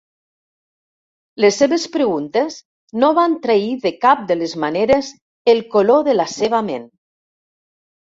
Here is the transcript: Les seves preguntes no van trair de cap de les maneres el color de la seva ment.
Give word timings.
Les 1.45 1.59
seves 1.63 1.85
preguntes 1.97 2.57
no 3.05 3.11
van 3.21 3.37
trair 3.45 3.69
de 3.87 3.95
cap 4.09 4.27
de 4.35 4.41
les 4.43 4.59
maneres 4.67 5.15
el 5.57 5.65
color 5.79 6.11
de 6.13 6.21
la 6.21 6.31
seva 6.41 6.67
ment. 6.75 6.93